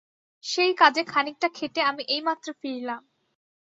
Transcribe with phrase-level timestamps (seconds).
[0.43, 3.01] সেই কাজে খানিকটা খেটে আমি এইমাত্র ফিরলাম।